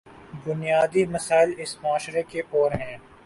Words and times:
بنیادی 0.45 1.03
مسائل 1.05 1.49
اس 1.57 1.71
معاشرے 1.83 2.23
کے 2.23 2.41
اور 2.51 2.71
ہیں۔ 2.71 2.97